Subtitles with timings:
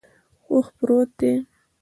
[0.51, 1.31] اوښ پروت دے